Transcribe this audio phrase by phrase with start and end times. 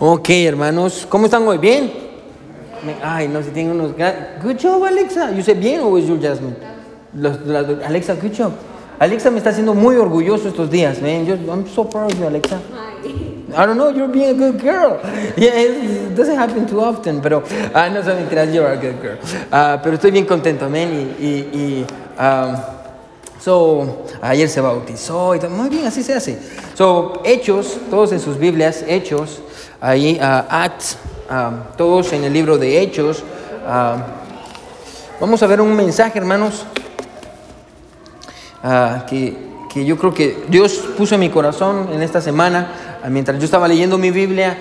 [0.00, 1.58] Ok, hermanos, ¿cómo están hoy?
[1.58, 1.92] ¿Bien?
[3.02, 3.92] Ay, no sé, tengo unos...
[4.42, 5.30] Good job, Alexa.
[5.32, 6.56] ¿Yo sé bien o es you, Jasmine?
[7.14, 8.52] Los, los- Alexa, good job.
[8.98, 11.24] Alexa me está haciendo muy orgulloso estos días, man.
[11.24, 12.60] Yo- I'm so proud of you, Alexa.
[13.56, 14.98] I don't know, you're being a good girl.
[15.36, 17.42] Yeah, it doesn't happen too often, pero
[17.72, 19.16] ah, no son mentiras, you're a good girl.
[19.52, 20.88] Ah, pero estoy bien contento, man.
[20.92, 21.86] Y, y, y,
[22.20, 22.56] um,
[23.40, 25.50] so, ayer se bautizó y todo.
[25.50, 26.36] Muy bien, así se hace.
[26.74, 29.40] So, Hechos, todos en sus Biblias, Hechos,
[29.84, 30.70] ahí, ah,
[31.28, 33.22] ah, todos en el libro de Hechos.
[35.20, 36.64] vamos a ver un mensaje, hermanos,
[39.06, 39.36] que,
[39.72, 42.72] que yo creo que Dios puso en mi corazón en esta semana.
[43.10, 44.56] Mientras yo estaba leyendo mi Biblia,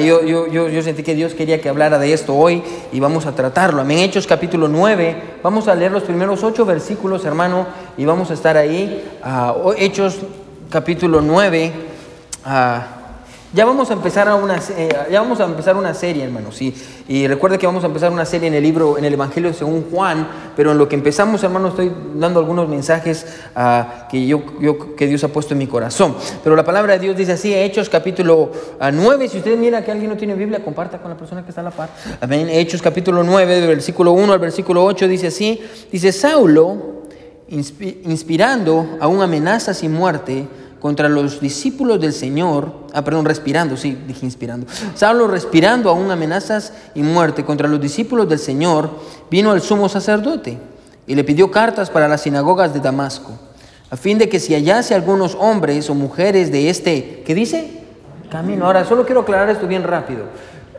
[0.00, 3.26] yo, yo, yo, yo sentí que Dios quería que hablara de esto hoy y vamos
[3.26, 3.82] a tratarlo.
[3.82, 3.98] Amén.
[3.98, 7.66] Hechos capítulo 9, vamos a leer los primeros ocho versículos, hermano,
[7.96, 9.04] y vamos a estar ahí.
[9.24, 10.18] ah, Hechos
[10.70, 11.72] capítulo 9.
[13.48, 16.60] Ah, ya vamos a empezar a una, eh, ya vamos a empezar una serie, hermanos.
[16.60, 16.74] Y,
[17.08, 19.86] y recuerde que vamos a empezar una serie en el libro, en el Evangelio según
[19.90, 20.28] Juan.
[20.56, 25.06] Pero en lo que empezamos, hermanos, estoy dando algunos mensajes ah, que, yo, yo- que
[25.06, 26.14] Dios ha puesto en mi corazón.
[26.44, 29.28] Pero la palabra de Dios dice así, Hechos capítulo ah, 9.
[29.28, 31.64] Si usted mira que alguien no tiene Biblia, comparta con la persona que está a
[31.64, 31.88] la par.
[32.20, 32.48] Amén.
[32.50, 35.60] Hechos capítulo 9, del versículo 1 al versículo 8, dice así.
[35.90, 36.76] Dice, Saulo,
[37.50, 40.46] inspi- inspirando aún amenazas y muerte
[40.80, 44.66] contra los discípulos del Señor, ah, perdón, respirando, sí, dije inspirando.
[44.94, 48.90] Saulo respirando aún amenazas y muerte contra los discípulos del Señor,
[49.30, 50.58] vino al sumo sacerdote
[51.06, 53.32] y le pidió cartas para las sinagogas de Damasco,
[53.90, 57.82] a fin de que si hallase algunos hombres o mujeres de este, ¿qué dice?
[58.30, 58.66] Camino.
[58.66, 60.24] Ahora, solo quiero aclarar esto bien rápido.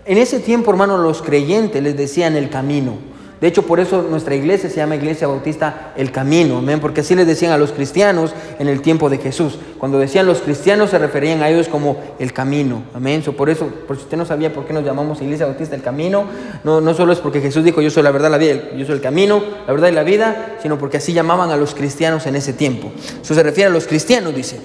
[0.06, 2.98] En ese tiempo, hermano, los creyentes les decían el camino.
[3.42, 7.16] De hecho, por eso nuestra iglesia se llama Iglesia Bautista El Camino, amén, porque así
[7.16, 9.58] les decían a los cristianos en el tiempo de Jesús.
[9.78, 13.24] Cuando decían los cristianos se referían a ellos como el camino, amén.
[13.24, 15.82] So, por eso, por si usted no sabía por qué nos llamamos Iglesia Bautista El
[15.82, 16.26] Camino,
[16.66, 18.96] no, no solo es porque Jesús dijo yo soy la verdad, la vida, yo soy
[18.96, 22.36] el camino, la verdad y la vida, sino porque así llamaban a los cristianos en
[22.36, 22.92] ese tiempo.
[23.22, 24.60] Eso se refiere a los cristianos, dice.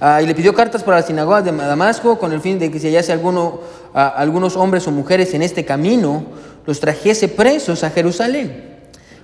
[0.00, 2.80] Ah, y le pidió cartas para las sinagogas de Damasco con el fin de que
[2.80, 3.60] si hallase alguno,
[3.94, 6.24] ah, algunos hombres o mujeres en este camino,
[6.66, 8.76] los trajese presos a Jerusalén.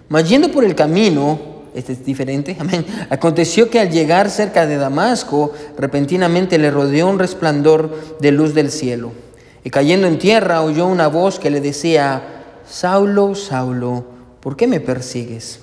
[0.08, 1.38] Mas yendo por el camino,
[1.74, 2.84] este es diferente, amén.
[3.10, 8.70] Aconteció que al llegar cerca de Damasco, repentinamente le rodeó un resplandor de luz del
[8.70, 9.12] cielo.
[9.64, 12.22] Y cayendo en tierra, oyó una voz que le decía,
[12.68, 14.04] Saulo, Saulo,
[14.40, 15.60] ¿por qué me persigues?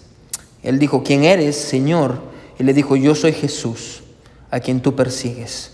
[0.63, 2.19] Él dijo, ¿quién eres, Señor?
[2.57, 4.03] Y le dijo, yo soy Jesús,
[4.51, 5.73] a quien tú persigues.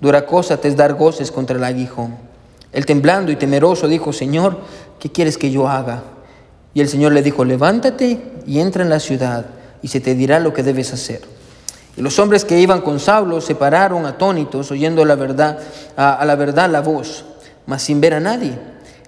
[0.00, 2.16] Dura cosa te es dar goces contra el aguijón.
[2.72, 4.58] Él temblando y temeroso dijo, Señor,
[4.98, 6.02] ¿qué quieres que yo haga?
[6.74, 9.46] Y el Señor le dijo, levántate y entra en la ciudad
[9.82, 11.22] y se te dirá lo que debes hacer.
[11.96, 15.58] Y los hombres que iban con Saulo se pararon atónitos, oyendo la verdad,
[15.96, 17.24] a, a la verdad la voz,
[17.64, 18.58] mas sin ver a nadie.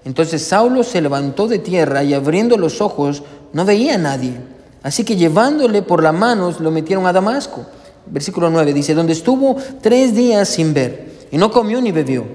[0.05, 3.21] Entonces Saulo se levantó de tierra y abriendo los ojos
[3.53, 4.33] no veía a nadie.
[4.81, 7.65] Así que llevándole por las manos lo metieron a Damasco.
[8.07, 12.25] Versículo 9 dice, donde estuvo tres días sin ver y no comió ni bebió.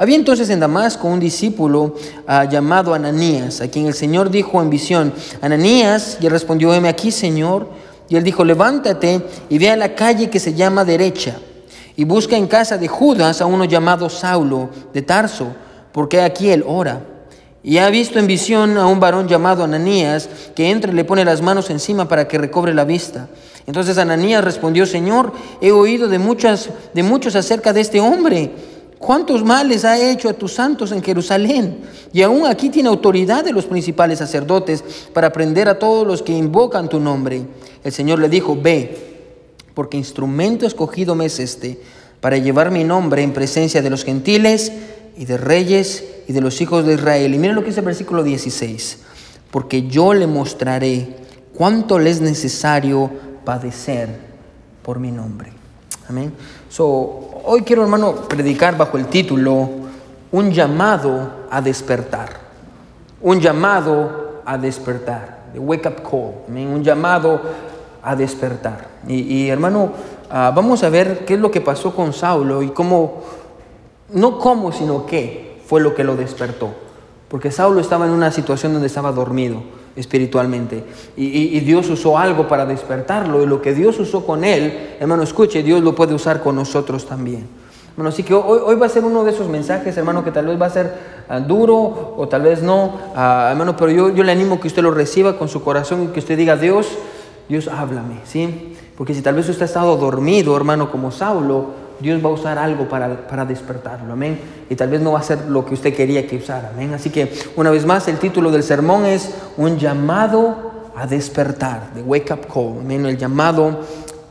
[0.00, 4.70] Había entonces en Damasco un discípulo ah, llamado Ananías, a quien el Señor dijo en
[4.70, 7.68] visión, Ananías, y él respondió, heme aquí, Señor.
[8.08, 9.20] Y él dijo, levántate
[9.50, 11.36] y ve a la calle que se llama derecha,
[11.96, 15.48] y busca en casa de Judas a uno llamado Saulo de Tarso,
[15.92, 17.02] porque aquí él ora.
[17.64, 21.24] Y ha visto en visión a un varón llamado Ananías, que entra y le pone
[21.24, 23.28] las manos encima para que recobre la vista.
[23.66, 28.52] Entonces Ananías respondió, Señor, he oído de, muchas, de muchos acerca de este hombre.
[28.98, 31.78] ¿Cuántos males ha hecho a tus santos en Jerusalén?
[32.12, 34.82] Y aún aquí tiene autoridad de los principales sacerdotes
[35.12, 37.42] para prender a todos los que invocan tu nombre.
[37.84, 39.08] El Señor le dijo, ve,
[39.74, 41.80] porque instrumento escogido me es este,
[42.20, 44.72] para llevar mi nombre en presencia de los gentiles
[45.16, 47.32] y de reyes y de los hijos de Israel.
[47.32, 48.98] Y miren lo que dice el versículo 16,
[49.52, 51.14] porque yo le mostraré
[51.54, 53.10] cuánto le es necesario
[53.44, 54.08] padecer
[54.82, 55.52] por mi nombre.
[56.08, 56.32] Amén.
[56.68, 59.70] So, hoy quiero, hermano, predicar bajo el título
[60.30, 62.28] Un llamado a despertar.
[63.22, 65.44] Un llamado a despertar.
[65.54, 66.34] The wake up call.
[66.48, 67.40] Un llamado
[68.02, 68.86] a despertar.
[69.06, 69.92] Y, y, hermano,
[70.30, 73.22] ah, vamos a ver qué es lo que pasó con Saulo y cómo,
[74.10, 76.70] no cómo, sino qué fue lo que lo despertó.
[77.28, 79.62] Porque Saulo estaba en una situación donde estaba dormido
[79.98, 80.84] espiritualmente.
[81.16, 83.42] Y, y- Dios usó algo para despertarlo.
[83.42, 87.06] Y lo que Dios usó con él, hermano, escuche, Dios lo puede usar con nosotros
[87.06, 87.46] también.
[87.96, 90.46] Bueno, así que hoy, hoy va a ser uno de esos mensajes, hermano, que tal
[90.46, 90.94] vez va a ser
[91.28, 94.82] ah, duro o tal vez no, ah, hermano, pero yo, yo le animo que usted
[94.82, 96.86] lo reciba con su corazón y que usted diga, Dios,
[97.48, 98.76] Dios háblame, ¿sí?
[98.96, 102.58] Porque si tal vez usted ha estado dormido, hermano, como Saulo, Dios va a usar
[102.58, 104.40] algo para, para despertarlo, amén.
[104.70, 106.94] Y tal vez no va a ser lo que usted quería que usara, amén.
[106.94, 112.02] Así que una vez más el título del sermón es un llamado a despertar, de
[112.02, 113.80] wake up call, amén, el llamado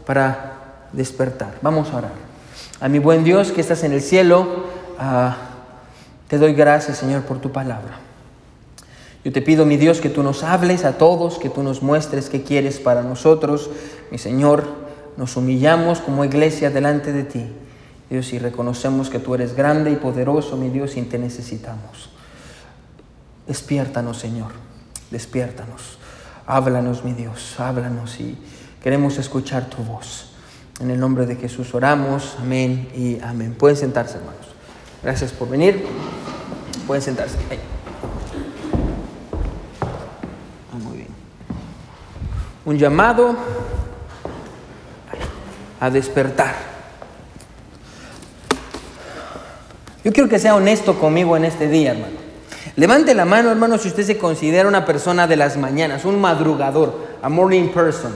[0.06, 1.56] para despertar.
[1.62, 2.28] Vamos a orar.
[2.80, 4.46] A mi buen Dios que estás en el cielo,
[5.00, 5.36] ah,
[6.28, 8.08] te doy gracias Señor por tu palabra.
[9.28, 12.30] Yo te pido, mi Dios, que tú nos hables a todos, que tú nos muestres
[12.30, 13.70] qué quieres para nosotros.
[14.10, 14.64] Mi Señor,
[15.18, 17.46] nos humillamos como iglesia delante de ti,
[18.10, 22.10] Dios, y reconocemos que tú eres grande y poderoso, mi Dios, y te necesitamos.
[23.48, 24.52] Despiértanos, Señor,
[25.12, 25.98] despiértanos.
[26.46, 28.38] Háblanos, mi Dios, háblanos y
[28.82, 30.32] queremos escuchar tu voz.
[30.80, 33.56] En el nombre de Jesús oramos, amén y amén.
[33.58, 34.48] Pueden sentarse, hermanos.
[35.04, 35.84] Gracias por venir.
[36.86, 37.38] Pueden sentarse.
[42.68, 43.34] un llamado
[45.80, 46.56] a despertar.
[50.04, 52.16] Yo quiero que sea honesto conmigo en este día, hermano.
[52.76, 57.08] Levante la mano, hermano, si usted se considera una persona de las mañanas, un madrugador,
[57.22, 58.14] a morning person.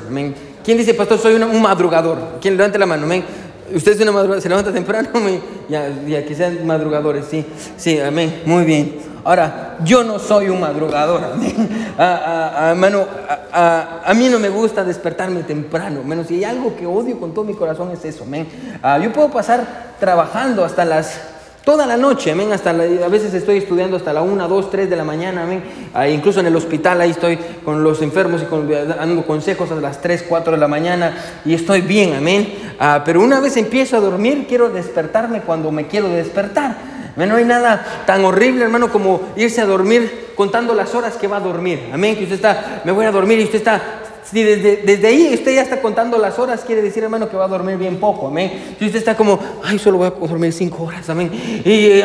[0.64, 2.38] ¿Quién dice, pastor, soy un madrugador?
[2.40, 3.04] ¿Quién levante la mano?
[3.04, 3.26] Amén.
[3.74, 5.10] Usted es una se levanta temprano,
[5.70, 7.46] ya, ya que sean madrugadores, sí,
[7.78, 9.12] sí, amén, muy bien.
[9.24, 11.94] Ahora, yo no soy un madrugador, amén.
[11.98, 13.06] A, hermano,
[13.54, 17.46] a, mí no me gusta despertarme temprano, menos si hay algo que odio con todo
[17.46, 18.48] mi corazón es eso, amén.
[18.82, 21.31] Ah, yo puedo pasar trabajando hasta las
[21.64, 24.96] Toda la noche, amén, hasta a veces estoy estudiando hasta la 1, 2, 3 de
[24.96, 25.62] la mañana, amén.
[25.94, 29.76] Ah, incluso en el hospital ahí estoy con los enfermos y con, dando consejos a
[29.76, 31.16] las 3, 4 de la mañana
[31.46, 32.52] y estoy bien, amén.
[32.80, 36.78] Ah, pero una vez empiezo a dormir, quiero despertarme cuando me quiero despertar.
[37.16, 41.38] No hay nada tan horrible, hermano, como irse a dormir contando las horas que va
[41.38, 41.92] a dormir.
[41.94, 45.34] Amén, que usted está, me voy a dormir y usted está si desde, desde, ahí
[45.34, 48.28] usted ya está contando las horas, quiere decir, hermano, que va a dormir bien poco,
[48.28, 48.76] amén.
[48.78, 51.32] Si usted está como, ay, solo voy a dormir cinco horas, amén.
[51.66, 52.02] Y,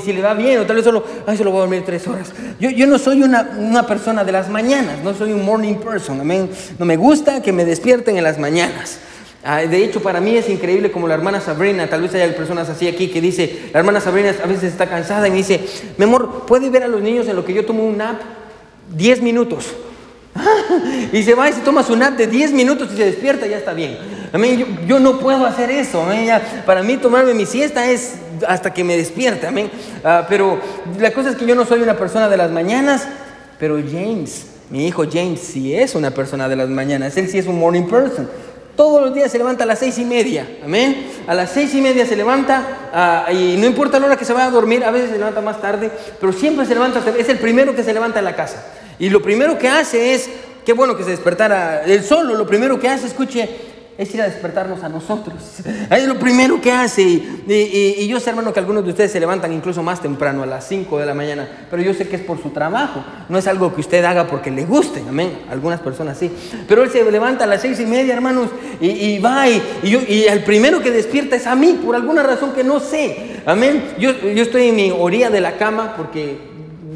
[0.00, 2.32] si le va bien, o tal vez solo, ay, solo voy a dormir tres horas.
[2.58, 6.20] Yo, yo no soy una, una, persona de las mañanas, no soy un morning person,
[6.20, 6.50] amén.
[6.78, 8.98] No me gusta que me despierten en las mañanas.
[9.42, 12.68] Ah, de hecho, para mí es increíble como la hermana Sabrina, tal vez haya personas
[12.68, 15.60] así aquí que dice, la hermana Sabrina a veces está cansada y me dice,
[15.96, 18.20] mi amor, ¿puede ver a los niños en lo que yo tomo un nap?
[18.94, 19.74] Diez minutos.
[21.12, 23.58] y se va y se toma su nap de 10 minutos y se despierta, ya
[23.58, 23.98] está bien.
[24.32, 24.78] Amén.
[24.86, 26.04] Yo, no puedo hacer eso.
[26.64, 28.14] Para mí tomarme mi siesta es
[28.46, 29.46] hasta que me despierte.
[29.46, 29.70] Amén.
[30.04, 30.60] Ah, pero
[30.98, 33.06] la cosa es que yo no soy una persona de las mañanas,
[33.58, 37.16] pero James, mi hijo James, sí es una persona de las mañanas.
[37.16, 38.28] Él sí es un morning person.
[38.76, 40.46] Todos los días se levanta a las seis y media.
[40.64, 41.08] Amén.
[41.26, 44.32] A las seis y media se levanta ah, y no importa la hora que se
[44.32, 45.90] vaya a dormir, a veces se levanta más tarde,
[46.20, 48.64] pero siempre se levanta, es el primero que se levanta en la casa.
[49.00, 50.30] Y lo primero que hace es,
[50.64, 53.48] qué bueno que se despertara él solo, lo primero que hace, escuche,
[54.00, 55.36] es ir a despertarnos a nosotros.
[55.90, 57.02] Es lo primero que hace.
[57.02, 60.66] Y, yo sé, hermano, que algunos de ustedes se levantan incluso más temprano, a las
[60.68, 63.04] 5 de la mañana, pero yo sé que es por su trabajo.
[63.28, 65.40] No es algo que usted haga porque le guste, amén.
[65.50, 66.30] Algunas personas sí.
[66.66, 68.48] Pero él se levanta a las seis y media, hermanos,
[68.80, 69.48] y, va.
[69.48, 73.42] Y, y el primero que despierta es a mí, por alguna razón que no sé.
[73.44, 73.82] Amén.
[73.98, 76.49] Yo, yo estoy en mi orilla de la cama porque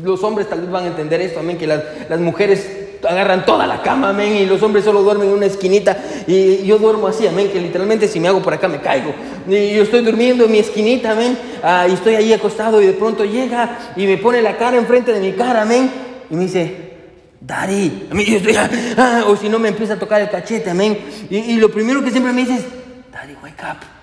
[0.04, 3.82] los hombres tal vez van a entender esto, amén, que las, mujeres agarran toda la
[3.82, 5.96] cama, amén, y los hombres solo duermen en una esquinita,
[6.26, 9.12] y yo duermo así, amén, que literalmente si me hago por acá me caigo,
[9.46, 12.92] y yo estoy durmiendo en mi esquinita, amén, ah, y estoy ahí acostado, y de
[12.92, 15.90] pronto llega y me pone la cara enfrente de mi cara, amén,
[16.30, 16.92] y me dice,
[17.40, 18.56] Daddy, amén, yo estoy,
[18.96, 22.02] ah, o si no me empieza a tocar el cachete, amén, y, y lo primero
[22.02, 22.64] que siempre me dice es,
[23.12, 23.93] Daddy, wake up,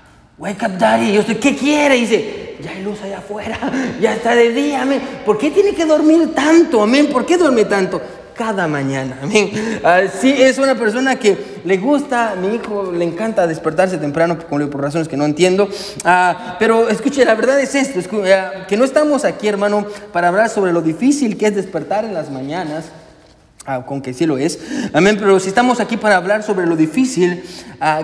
[0.42, 1.98] wake up, Daddy, yo estoy, ¿qué quiere?
[1.98, 3.60] Y dice, ya hay luz allá afuera,
[4.02, 5.02] ya está de día, amén.
[5.24, 7.10] ¿Por qué tiene que dormir tanto, amén?
[7.12, 8.02] ¿Por qué duerme tanto?
[8.34, 9.52] Cada mañana, amén.
[9.84, 14.82] Ah, sí, es una persona que le gusta, mi hijo le encanta despertarse temprano por,
[14.82, 15.70] razones que no entiendo.
[16.04, 20.50] Ah, pero escuche, la verdad es esto, ah, que no estamos aquí, hermano, para hablar
[20.50, 22.86] sobre lo difícil que es despertar en las mañanas.
[23.86, 24.60] Con que sí lo es.
[24.94, 25.18] Amén.
[25.20, 27.44] Pero si estamos aquí para hablar sobre lo difícil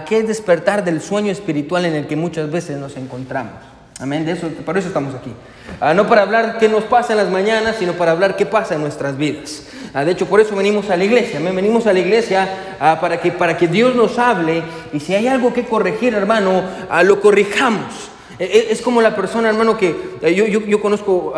[0.06, 3.54] que es despertar del sueño espiritual en el que muchas veces nos encontramos.
[4.00, 5.34] Amén, de eso, por eso estamos aquí.
[5.82, 8.76] Ah, no para hablar qué nos pasa en las mañanas, sino para hablar qué pasa
[8.76, 9.64] en nuestras vidas.
[9.92, 11.40] Ah, de hecho, por eso venimos a la iglesia.
[11.40, 12.48] Amén, venimos a la iglesia
[12.80, 14.62] ah, para, que, para que Dios nos hable
[14.94, 16.64] y si hay algo que corregir, hermano,
[17.04, 18.12] lo corrijamos.
[18.40, 21.34] E, e, es como la persona, hermano, que eh, yo, conozco,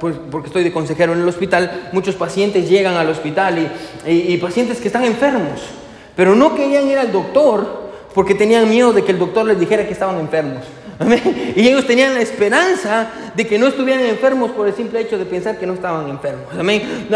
[0.00, 3.72] pues, porque estoy de consejero en el hospital, muchos pacientes llegan al hospital
[4.06, 5.60] y, pacientes que están enfermos,
[6.16, 9.86] pero no querían ir al doctor porque tenían miedo de que el doctor les dijera
[9.86, 10.64] que estaban enfermos.
[11.56, 15.24] Y ellos tenían la esperanza de que no estuvieran enfermos por el simple hecho de
[15.24, 16.46] pensar que no estaban enfermos.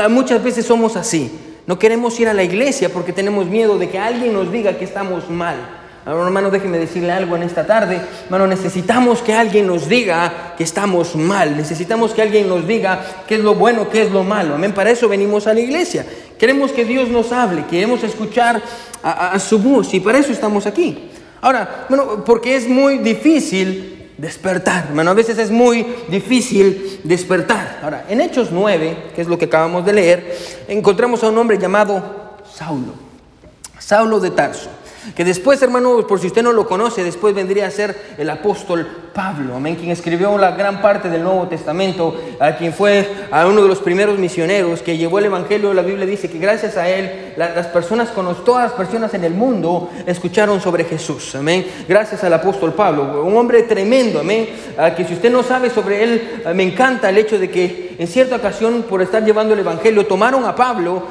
[0.08, 1.30] Muchas veces somos así.
[1.66, 4.84] No queremos ir a la iglesia porque tenemos miedo de que alguien nos diga que
[4.84, 5.83] estamos mal.
[6.06, 7.98] Hermano, déjeme decirle algo en esta tarde.
[8.24, 11.56] Hermano, necesitamos que alguien nos diga que estamos mal.
[11.56, 14.54] Necesitamos que alguien nos diga qué es lo bueno, qué es lo malo.
[14.54, 14.72] Amén.
[14.72, 16.04] Para eso venimos a la iglesia.
[16.38, 18.60] Queremos que Dios nos hable, queremos escuchar
[19.02, 21.10] a, su voz y para eso estamos aquí.
[21.40, 27.80] Ahora, bueno, porque es muy difícil despertar, hermano, a veces es muy difícil despertar.
[27.82, 31.58] Ahora, en Hechos 9, que es lo que acabamos de leer, encontramos a un hombre
[31.58, 32.02] llamado
[32.52, 32.94] Saulo,
[33.78, 34.70] Saulo de Tarso
[35.14, 38.86] que después, hermano, por si usted no lo conoce, después vendría a ser el apóstol
[39.14, 43.62] Pablo, amén, quien escribió la gran parte del Nuevo Testamento, a quien fue a uno
[43.62, 45.72] de los primeros misioneros que llevó el Evangelio.
[45.72, 48.12] La Biblia dice que gracias a él, las personas,
[48.44, 51.64] todas las personas en el mundo, escucharon sobre Jesús, amén.
[51.88, 54.48] Gracias al apóstol Pablo, un hombre tremendo, amén,
[54.96, 58.36] que si usted no sabe sobre él, me encanta el hecho de que en cierta
[58.36, 61.04] ocasión, por estar llevando el Evangelio, tomaron a Pablo,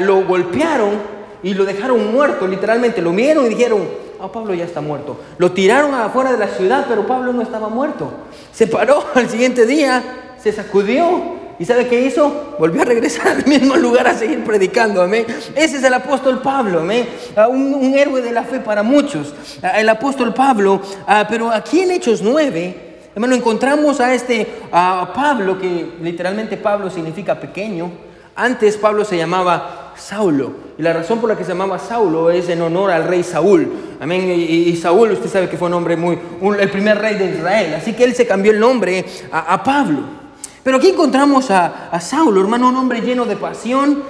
[0.00, 3.00] lo golpearon y lo dejaron muerto, literalmente.
[3.00, 3.88] Lo vieron y dijeron,
[4.20, 5.18] ah, Pablo ya está muerto.
[5.38, 8.10] Lo tiraron afuera de la ciudad, pero Pablo no estaba muerto.
[8.52, 10.02] Se paró al siguiente día,
[10.38, 11.40] se sacudió.
[11.58, 12.56] ¿Y sabe qué hizo?
[12.58, 15.26] Volvió a regresar al mismo lugar a seguir predicando, amén.
[15.54, 17.06] Ese es el apóstol Pablo, amén.
[17.36, 19.34] Ah, un, héroe de la fe para muchos.
[19.62, 25.58] Ah, el apóstol Pablo, ah, pero aquí en Hechos 9, hermano, encontramos a este Pablo,
[25.58, 28.09] que literalmente Pablo significa pequeño.
[28.34, 30.52] Antes Pablo se llamaba Saulo.
[30.78, 33.70] Y la razón por la que se llamaba Saulo es en honor al rey Saúl.
[34.00, 34.30] Amén.
[34.30, 36.18] Y, Saúl, usted sabe que fue un hombre muy,
[36.58, 37.74] el primer rey de Israel.
[37.74, 40.20] Así que él se cambió el nombre a, Pablo.
[40.62, 44.02] Pero aquí encontramos a, Saulo, hermano, un hombre lleno de pasión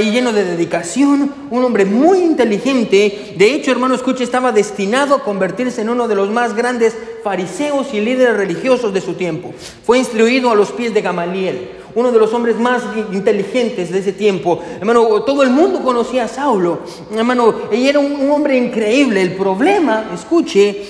[0.00, 3.34] y lleno de dedicación, un hombre muy inteligente.
[3.36, 7.92] De hecho, hermano, escuche, estaba destinado a convertirse en uno de los más grandes fariseos
[7.92, 9.52] y líderes religiosos de su tiempo.
[9.84, 12.82] Fue instruido a los pies de Gamaliel uno de los hombres más
[13.12, 14.60] inteligentes de ese tiempo.
[14.78, 16.80] Hermano, todo el mundo conocía a Saulo.
[17.14, 19.22] Hermano, ella era un, hombre increíble.
[19.22, 20.82] El problema, escuche,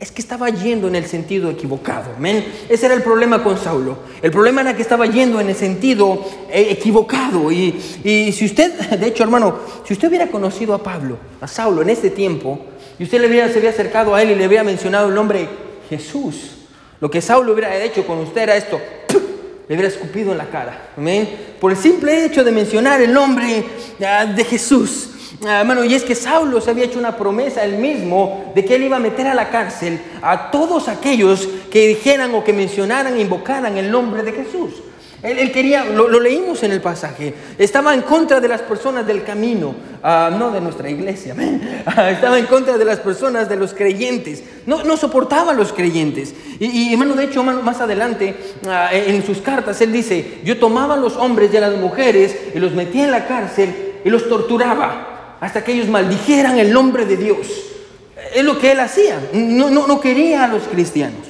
[0.00, 2.10] es que estaba yendo en el sentido equivocado.
[2.18, 2.44] ¿men?
[2.68, 3.98] Ese era el problema con Saulo.
[4.20, 7.52] El problema era que estaba yendo en el sentido eh, equivocado.
[7.52, 7.72] Y,
[8.32, 12.10] si usted, de hecho, hermano, si usted hubiera conocido a Pablo, a Saulo en este
[12.10, 12.60] tiempo,
[12.98, 15.48] y usted le hubiera, se hubiera acercado a él y le hubiera mencionado el nombre
[15.88, 16.54] Jesús,
[17.00, 18.80] lo que Saulo hubiera hecho con usted era esto
[19.68, 20.90] le hubiera escupido en la cara.
[20.96, 21.28] Amén.
[21.60, 23.64] Por el simple hecho de mencionar el nombre
[24.04, 25.10] ah, de Jesús.
[25.46, 28.76] Ah, hermano, y es que Saulo se había hecho una promesa él mismo de que
[28.76, 33.20] él iba a meter a la cárcel a todos aquellos que dijeran o que mencionaran,
[33.20, 34.70] invocaran el nombre de Jesús.
[35.20, 39.74] Él, quería, lo, leímos en el pasaje, estaba en contra de las personas del camino,
[40.00, 41.34] ah, no de nuestra iglesia,
[41.86, 45.72] ah, estaba en contra de las personas, de los creyentes, no, no soportaba a los
[45.72, 46.34] creyentes.
[46.60, 48.36] Y, hermano, de hecho, más adelante,
[48.68, 52.36] ah, en sus cartas, él dice, yo tomaba a los hombres y a las mujeres
[52.54, 57.06] y los metía en la cárcel y los torturaba hasta que ellos maldijeran el nombre
[57.06, 57.38] de Dios.
[58.34, 61.27] Es lo que él hacía, no, no, no quería a los cristianos.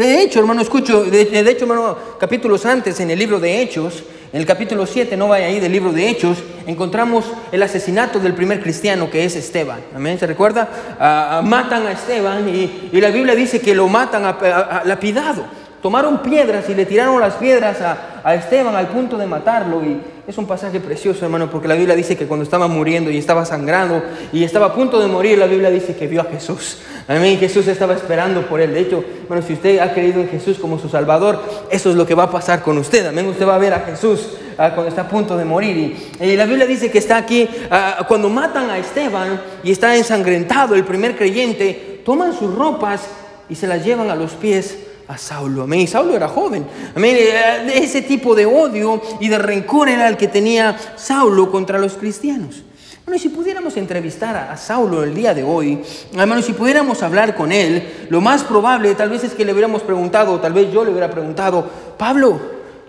[0.00, 4.02] De hecho, hermano, escucho, de, hecho, hermano, capítulos antes en el libro de Hechos,
[4.32, 8.32] en el capítulo 7, no vaya ahí del libro de Hechos, encontramos el asesinato del
[8.32, 9.80] primer cristiano que es Esteban.
[9.94, 10.18] ¿Amén?
[10.18, 11.42] ¿Se recuerda?
[11.44, 15.44] matan a Esteban y, la Biblia dice que lo matan a lapidado.
[15.82, 19.82] Tomaron piedras y le tiraron las piedras a, Esteban al punto de matarlo.
[19.82, 23.16] Y es un pasaje precioso, hermano, porque la Biblia dice que cuando estaba muriendo y
[23.16, 26.78] estaba sangrando y estaba a punto de morir, la Biblia dice que vio a Jesús.
[27.08, 27.38] Amén.
[27.38, 28.74] Jesús estaba esperando por él.
[28.74, 32.06] De hecho, bueno, si usted ha creído en Jesús como su Salvador, eso es lo
[32.06, 33.06] que va a pasar con usted.
[33.06, 33.26] Amén.
[33.26, 35.96] Usted va a ver a Jesús ah, cuando está a punto de morir.
[36.20, 40.74] Y, la Biblia dice que está aquí, ah, cuando matan a Esteban y está ensangrentado
[40.74, 43.08] el primer creyente, toman sus ropas
[43.48, 45.64] y se las llevan a los pies a Saulo.
[45.64, 45.88] Amén.
[45.88, 46.64] Saulo era joven.
[46.96, 51.94] Eh, ese tipo de odio y de rencor era el que tenía Saulo contra los
[51.94, 52.62] cristianos.
[53.04, 57.50] Bueno, si pudiéramos entrevistar a, Saulo el día de hoy, hermano, si pudiéramos hablar con
[57.50, 60.92] él, lo más probable tal vez es que le hubiéramos preguntado, tal vez yo le
[60.92, 62.40] hubiera preguntado, Pablo,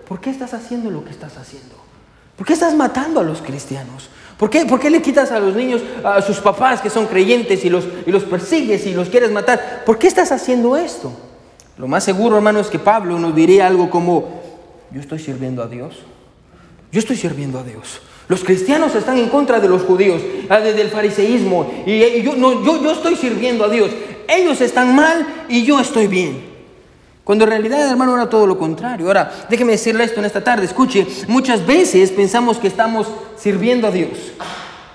[0.06, 1.74] ¿por qué estás haciendo lo que estás haciendo?
[2.36, 4.10] ¿Por qué estás matando a los cristianos?
[4.36, 7.64] ¿Por qué, ¿Por qué, le quitas a los niños, a sus papás que son creyentes
[7.64, 9.82] y los, y los persigues y los quieres matar?
[9.84, 11.12] ¿Por qué estás haciendo esto?
[11.82, 14.40] Lo más seguro, hermano, es que Pablo nos diría algo como,
[14.92, 15.96] yo estoy sirviendo a Dios.
[16.92, 18.00] Yo estoy sirviendo a Dios.
[18.28, 22.80] Los cristianos están en contra de los judíos, ah, del fariseísmo, y yo, no, yo,
[22.80, 23.90] yo estoy sirviendo a Dios.
[24.28, 26.44] Ellos están mal y yo estoy bien.
[27.24, 29.08] Cuando en realidad, hermano, era todo lo contrario.
[29.08, 30.66] Ahora, déjeme decirle esto en esta tarde.
[30.66, 34.10] Escuche, muchas veces pensamos que estamos sirviendo a Dios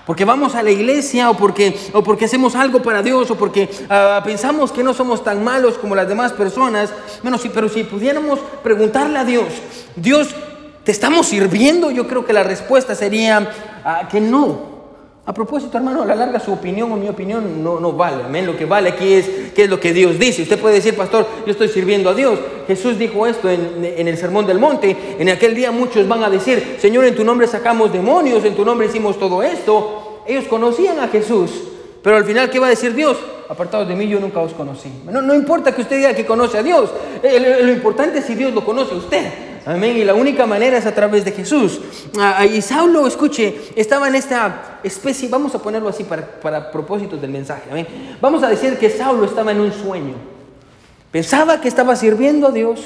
[0.08, 3.68] porque vamos a la iglesia o porque, o porque hacemos algo para Dios o porque
[3.90, 6.90] ah, pensamos que no somos tan malos como las demás personas.
[7.22, 9.48] Bueno, sí, pero si pudiéramos preguntarle a Dios,
[9.96, 10.28] Dios,
[10.82, 11.90] ¿te estamos sirviendo?
[11.90, 13.52] Yo creo que la respuesta sería
[13.84, 14.77] ah, que no.
[15.28, 18.24] A propósito, hermano, a la larga su opinión o mi opinión no, no vale.
[18.24, 18.46] Amén.
[18.46, 20.40] Lo que vale aquí es qué es lo que Dios dice.
[20.40, 22.38] Usted puede decir, pastor, yo estoy sirviendo a Dios.
[22.66, 24.96] Jesús dijo esto en, el Sermón del Monte.
[25.18, 28.64] En aquel día muchos van a decir, Señor, en tu nombre sacamos demonios, en tu
[28.64, 30.22] nombre hicimos todo esto.
[30.26, 31.50] Ellos conocían a Jesús.
[32.02, 33.18] Pero al final, ¿qué va a decir Dios?
[33.50, 34.90] Apartados de mí, yo nunca os conocí.
[35.12, 36.88] No, no importa que usted diga que conoce a Dios.
[37.22, 39.47] Eh, lo importante es si Dios lo conoce a usted.
[39.68, 39.98] Amén.
[39.98, 41.78] Y la única manera es a través de Jesús.
[42.18, 47.20] Ah, y Saulo, escuche, estaba en esta especie, vamos a ponerlo así para, para propósitos
[47.20, 47.64] del mensaje.
[47.70, 47.86] Amén.
[48.18, 50.14] Vamos a decir que Saulo estaba en un sueño.
[51.10, 52.80] Pensaba que estaba sirviendo a Dios,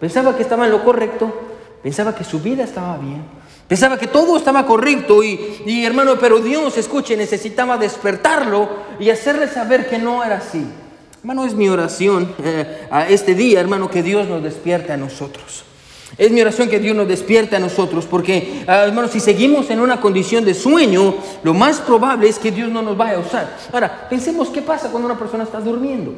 [0.00, 1.32] pensaba que estaba en lo correcto,
[1.80, 3.22] pensaba que su vida estaba bien,
[3.68, 8.68] pensaba que todo estaba correcto y, y hermano, pero Dios, escuche, necesitaba despertarlo
[8.98, 10.66] y hacerle saber que no era así.
[11.20, 15.65] Hermano, es mi oración eh, a este día, hermano, que Dios nos despierte a nosotros.
[16.18, 19.80] Es mi oración que Dios nos despierte a nosotros, porque, ah, hermanos, si seguimos en
[19.80, 23.56] una condición de sueño, lo más probable es que Dios no nos vaya a usar.
[23.72, 26.14] Ahora, pensemos qué pasa cuando una persona está durmiendo.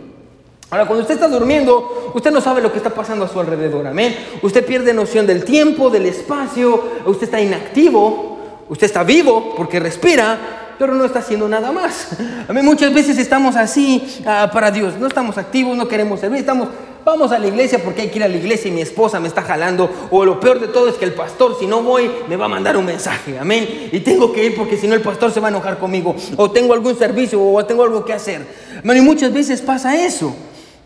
[0.71, 3.87] Ahora, cuando usted está durmiendo, usted no sabe lo que está pasando a su alrededor,
[3.87, 4.15] amén.
[4.43, 8.39] Usted pierde noción del tiempo, del espacio, usted está inactivo,
[8.69, 10.39] usted está vivo porque respira,
[10.79, 12.09] pero no está haciendo nada más.
[12.49, 16.41] A mí muchas veces estamos así ah, para Dios, no estamos activos, no queremos servir,
[16.41, 16.69] estamos
[17.09, 19.29] Vamos a la iglesia porque hay que ir a la iglesia y mi esposa me
[19.29, 19.91] está jalando.
[20.11, 22.49] O lo peor de todo es que el pastor, si no voy, me va a
[22.49, 23.39] mandar un mensaje.
[23.39, 23.89] Amén.
[23.91, 26.15] Y tengo que ir porque si no el pastor se va a enojar conmigo.
[26.37, 28.47] O tengo algún servicio o tengo algo que hacer.
[28.85, 30.37] y muchas veces pasa eso.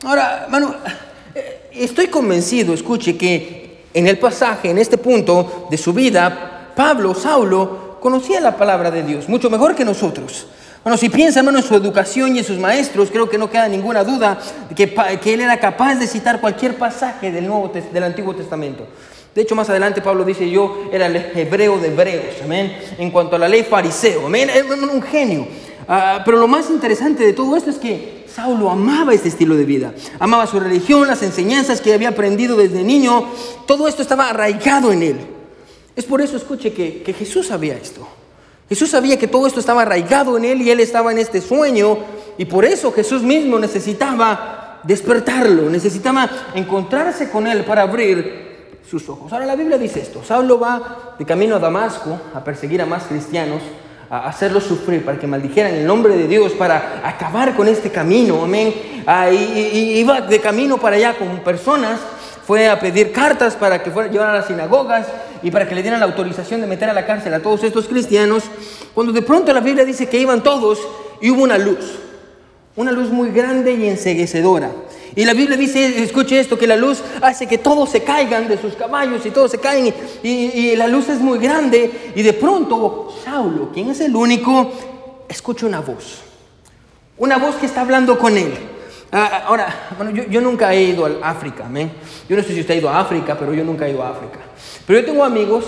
[0.04, 0.76] Ahora, hermano,
[1.34, 7.16] eh, estoy convencido, escuche, que en el pasaje, en este punto de su vida, Pablo,
[7.16, 10.46] Saulo, conocía la palabra de Dios mucho mejor que nosotros.
[10.82, 13.68] Bueno, si piensa, hermano, en su educación y en sus maestros, creo que no queda
[13.68, 14.38] ninguna duda
[14.74, 18.88] que él era capaz de citar cualquier pasaje del, Nuevo, del Antiguo Testamento.
[19.32, 23.36] De hecho, más adelante Pablo dice, yo era el hebreo de hebreos, amén, en cuanto
[23.36, 25.46] a la ley fariseo, amén, era un genio.
[25.86, 29.64] Ah, pero lo más interesante de todo esto es que Saulo amaba este estilo de
[29.64, 33.28] vida, amaba su religión, las enseñanzas que había aprendido desde niño,
[33.66, 35.16] todo esto estaba arraigado en él.
[35.94, 38.06] Es por eso, escuche, que, que Jesús sabía esto.
[38.68, 41.98] Jesús sabía que todo esto estaba arraigado en él y él estaba en este sueño
[42.38, 49.32] y por eso Jesús mismo necesitaba despertarlo, necesitaba encontrarse con él para abrir sus ojos.
[49.32, 53.04] Ahora la Biblia dice esto, Saulo va de camino a Damasco a perseguir a más
[53.04, 53.62] cristianos,
[54.10, 58.42] a hacerlos sufrir, para que maldijeran el nombre de Dios, para acabar con este camino,
[58.44, 59.02] amén.
[59.06, 61.98] Ah, y, iba de camino para allá con personas,
[62.52, 65.06] fue a pedir cartas para que fuera, llevar a las sinagogas
[65.42, 67.88] y para que le dieran la autorización de meter a la cárcel a todos estos
[67.88, 68.44] cristianos,
[68.92, 70.78] cuando de pronto la Biblia dice que iban todos
[71.22, 71.78] y hubo una luz,
[72.76, 74.70] una luz muy grande y enseguecedora.
[75.16, 78.60] Y la Biblia dice, escuche esto, que la luz hace que todos se caigan de
[78.60, 82.34] sus caballos y todos se caen y, y la luz es muy grande y de
[82.34, 84.70] pronto Saulo, quien es el único,
[85.26, 86.18] escucha una voz,
[87.16, 88.71] una voz que está hablando con él.
[89.14, 91.66] Ah, ahora, bueno, yo, nunca he ido a África.
[92.26, 94.08] Yo no sé si usted ha ido a África, pero yo nunca he ido a
[94.08, 94.38] África.
[94.86, 95.66] Pero yo tengo amigos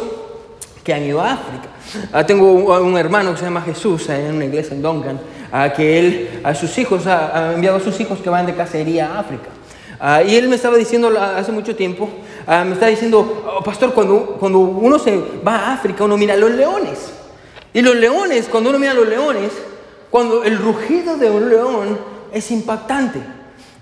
[0.82, 1.68] que han ido a África.
[2.10, 5.20] Ah, tengo un, hermano que se llama Jesús en una iglesia en Duncan,
[5.52, 9.12] ah, que él a sus hijos ha, enviado a sus hijos que van de cacería
[9.12, 9.50] a África.
[10.00, 12.08] Ah, y él me estaba diciendo hace mucho tiempo,
[12.46, 16.50] me estaba diciendo, oh, pastor, cuando, cuando uno se va a África, uno mira los
[16.50, 17.12] leones.
[17.74, 19.52] Y los leones, cuando uno mira los leones,
[20.10, 23.20] cuando el rugido de un león es impactante.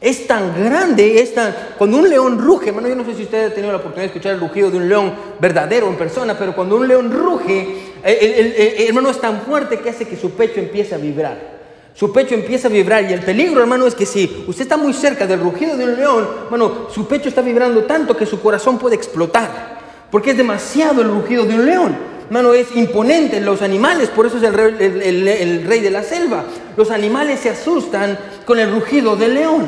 [0.00, 1.54] Es tan grande, es tan...
[1.78, 4.06] Cuando un león ruge, hermano, yo no sé si usted ha tenido la oportunidad de
[4.06, 8.86] escuchar el rugido de un león verdadero en persona, pero cuando un león ruge, el,
[8.88, 11.62] hermano es tan fuerte que hace que su pecho empiece a vibrar.
[11.94, 14.92] Su pecho empieza a vibrar y el peligro, hermano, es que si usted está muy
[14.92, 18.78] cerca del rugido de un león, hermano, su pecho está vibrando tanto que su corazón
[18.78, 19.78] puede explotar,
[20.10, 22.12] porque es demasiado el rugido de un león.
[22.26, 23.40] Hermano, es imponente.
[23.40, 26.44] Los animales, por eso es el rey, el rey de la selva.
[26.76, 29.66] Los animales se asustan con el rugido del león.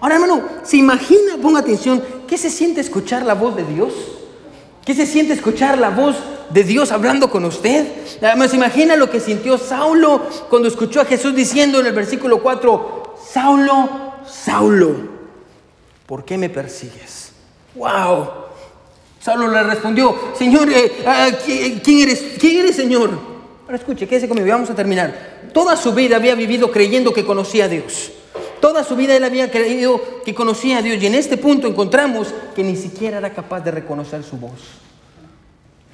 [0.00, 3.92] Ahora, hermano, ¿se imagina, ponga atención, qué se siente escuchar la voz de Dios?
[4.84, 6.16] ¿Qué se siente escuchar la voz
[6.50, 7.86] de Dios hablando con usted?
[8.20, 13.14] ¿Se imagina lo que sintió Saulo cuando escuchó a Jesús diciendo en el versículo 4,
[13.32, 13.88] Saulo,
[14.26, 14.94] Saulo,
[16.06, 17.32] ¿por qué me persigues?
[17.74, 18.28] ¡Wow!
[19.20, 22.22] Saulo le respondió, Señor, eh, ah, ¿quién eres?
[22.38, 23.33] ¿Quién eres, Señor?
[23.64, 25.40] Ahora escuche, quédese conmigo, vamos a terminar.
[25.54, 28.12] Toda su vida había vivido creyendo que conocía a Dios.
[28.60, 32.28] Toda su vida él había creído que conocía a Dios y en este punto encontramos
[32.54, 34.60] que ni siquiera era capaz de reconocer su voz.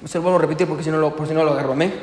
[0.05, 1.93] Se a repetir porque si no lo, por si no lo agarro, amén.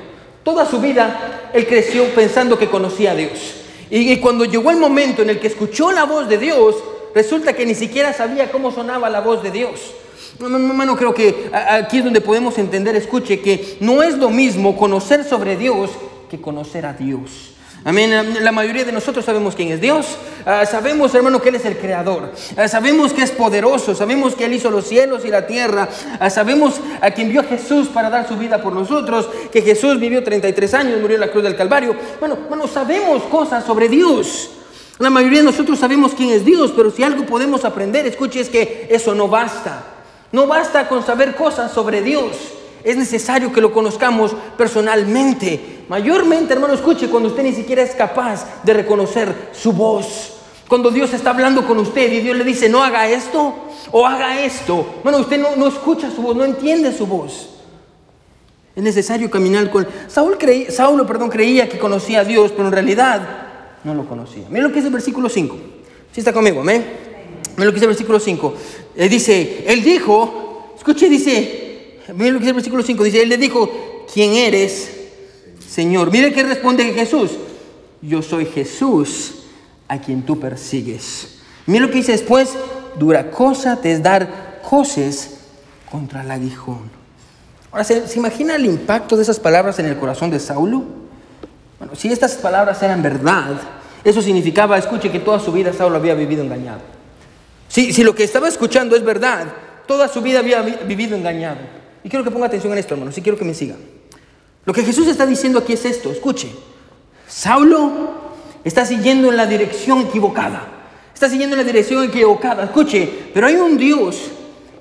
[0.42, 3.54] Toda su vida él creció pensando que conocía a Dios.
[3.90, 6.76] Y cuando llegó el momento en el que escuchó la voz de Dios,
[7.14, 9.92] resulta que ni siquiera sabía cómo sonaba la voz de Dios.
[10.40, 15.24] Hermano, creo que aquí es donde podemos entender, escuche, que no es lo mismo conocer
[15.24, 15.90] sobre Dios
[16.28, 17.54] que conocer a Dios.
[17.84, 18.36] Amén.
[18.40, 20.18] La mayoría de nosotros sabemos quién es Dios.
[20.44, 22.32] Ah, sabemos, hermano, que Él es el creador.
[22.56, 23.94] Ah, sabemos que es poderoso.
[23.94, 25.88] Sabemos que Él hizo los cielos y la tierra.
[26.20, 29.28] Ah, sabemos a quien envió a Jesús para dar su vida por nosotros.
[29.50, 31.96] Que Jesús vivió 33 años, murió en la cruz del Calvario.
[32.20, 34.50] Bueno, bueno, sabemos cosas sobre Dios.
[34.98, 38.48] La mayoría de nosotros sabemos quién es Dios, pero si algo podemos aprender, escuche, es
[38.48, 39.97] que eso no basta.
[40.32, 42.36] No basta con saber cosas sobre Dios.
[42.84, 45.84] Es necesario que lo conozcamos personalmente.
[45.88, 50.34] Mayormente, hermano, escuche, cuando usted ni siquiera es capaz de reconocer su voz.
[50.68, 53.54] Cuando Dios está hablando con usted y Dios le dice, no haga esto
[53.90, 55.00] o haga esto.
[55.02, 57.48] Bueno, usted no, no escucha su voz, no entiende su voz.
[58.76, 59.88] Es necesario caminar con...
[60.06, 60.38] Saúl
[60.68, 63.22] Saulo perdón, creía que conocía a Dios, pero en realidad
[63.82, 64.44] no lo conocía.
[64.50, 65.56] Mira lo que dice el versículo 5.
[66.12, 67.07] Si está conmigo, amén.
[67.58, 68.54] Mira lo que dice el versículo 5.
[68.94, 73.02] Él dice, él dijo, escuche, dice, mira lo que dice el versículo 5.
[73.02, 74.92] Dice, él le dijo, ¿quién eres,
[75.68, 76.12] Señor?
[76.12, 77.32] Mire que responde Jesús.
[78.00, 79.40] Yo soy Jesús
[79.88, 81.40] a quien tú persigues.
[81.66, 82.50] Mira lo que dice después.
[82.96, 85.38] Dura cosa te es dar coces
[85.90, 86.90] contra el aguijón.
[87.72, 90.84] Ahora, ¿se, ¿se imagina el impacto de esas palabras en el corazón de Saulo?
[91.80, 93.56] Bueno, si estas palabras eran verdad,
[94.04, 96.97] eso significaba, escuche, que toda su vida Saulo había vivido engañado.
[97.68, 99.46] Si, lo que estaba escuchando es verdad,
[99.86, 101.58] toda su vida había vivido engañado.
[102.02, 103.76] Y quiero que ponga atención en esto, hermano, si quiero que me siga.
[104.64, 106.50] Lo que Jesús está diciendo aquí es esto, escuche.
[107.26, 107.92] Saulo
[108.64, 110.66] está siguiendo en la dirección equivocada.
[111.12, 112.64] Está siguiendo en la dirección equivocada.
[112.64, 114.16] Escuche, pero hay un Dios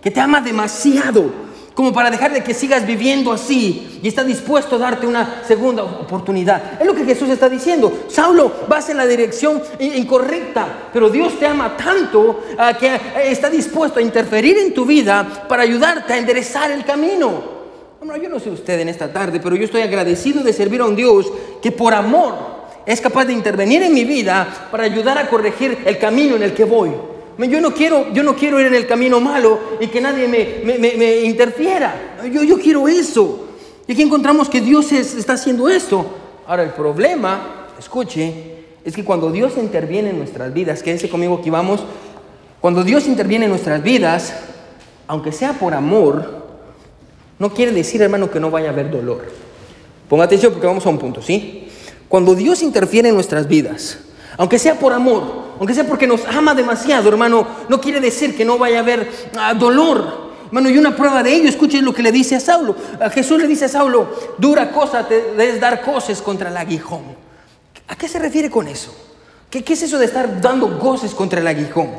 [0.01, 1.46] que te ama demasiado
[1.77, 5.83] como para dejar de que sigas viviendo así y está dispuesto a darte una segunda
[5.83, 6.81] oportunidad.
[6.81, 8.05] Es lo que Jesús está diciendo.
[8.07, 13.99] Saulo, vas en la dirección incorrecta, pero Dios te ama tanto ah, que está dispuesto
[13.99, 17.43] a interferir en tu vida para ayudarte a enderezar el camino.
[17.99, 20.85] Bueno, yo no sé usted en esta tarde, pero yo estoy agradecido de servir a
[20.85, 22.33] un Dios que por amor
[22.87, 26.55] es capaz de intervenir en mi vida para ayudar a corregir el camino en el
[26.55, 26.89] que voy.
[27.37, 31.21] Yo no quiero, yo no quiero ir en el camino malo y que nadie me,
[31.21, 32.17] interfiera.
[32.31, 33.47] Yo, yo quiero eso.
[33.87, 36.05] Y aquí encontramos que Dios está haciendo esto.
[36.47, 41.49] Ahora el problema, escuche, es que cuando Dios interviene en nuestras vidas, quédense conmigo aquí
[41.49, 41.83] vamos,
[42.59, 44.33] cuando Dios interviene en nuestras vidas,
[45.07, 46.47] aunque sea por amor,
[47.37, 49.25] no quiere decir, hermano, que no vaya a haber dolor.
[50.09, 51.67] Ponga atención porque vamos a un punto, ¿sí?
[52.07, 53.99] Cuando Dios interviene en nuestras vidas,
[54.37, 58.45] aunque sea por amor, aunque sea porque nos ama demasiado, hermano, no quiere decir que
[58.45, 60.27] no vaya a haber ah, dolor.
[60.47, 62.75] Hermano, y una prueba de ello, escuchen lo que le dice a Saulo.
[63.01, 67.03] A Jesús le dice a Saulo, dura cosa te es dar cosas contra el aguijón.
[67.87, 68.95] ¿A qué se refiere con eso?
[69.49, 71.89] ¿Qué, ¿Qué, es eso de estar dando goces contra el aguijón?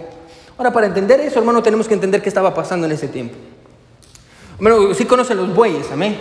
[0.57, 3.37] Ahora, para entender eso, hermano, tenemos que entender qué estaba pasando en ese tiempo.
[4.57, 6.17] Hermano, sí conocen los bueyes, amén.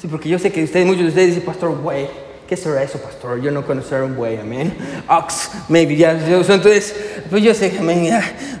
[0.00, 2.25] Sí, porque yo sé que ustedes, muchos de ustedes dicen, pastor, buey.
[2.48, 3.40] ¿Qué será eso, pastor?
[3.42, 4.72] Yo no conocer un buey, amén.
[5.08, 6.12] Ox, maybe, ya.
[6.12, 6.94] Entonces,
[7.28, 8.08] pues yo sé, amén.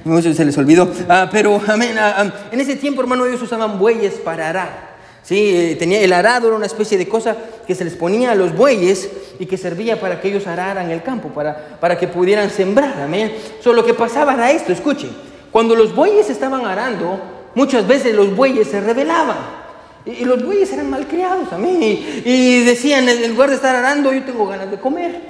[0.04, 0.90] Muchos se les olvidó.
[1.08, 4.96] Ah, pero, amén, ah, ah, en ese tiempo, hermano, ellos usaban bueyes para arar.
[5.22, 8.34] Sí, eh, tenía el arado, era una especie de cosa que se les ponía a
[8.34, 12.50] los bueyes y que servía para que ellos araran el campo, para, para que pudieran
[12.50, 13.36] sembrar, amén.
[13.60, 15.08] Solo lo que pasaba era esto, escuche.
[15.52, 17.20] Cuando los bueyes estaban arando,
[17.54, 19.65] muchas veces los bueyes se rebelaban.
[20.06, 22.22] Y, los bueyes eran malcriados a mí.
[22.24, 25.20] Y, decían, en lugar de estar arando, yo tengo ganas de comer.